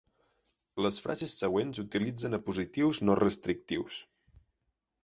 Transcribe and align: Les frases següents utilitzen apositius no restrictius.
Les 0.85 0.95
frases 1.07 1.35
següents 1.43 1.81
utilitzen 1.85 2.39
apositius 2.39 3.05
no 3.07 3.19
restrictius. 3.25 4.03